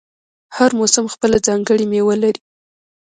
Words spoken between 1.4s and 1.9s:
ځانګړې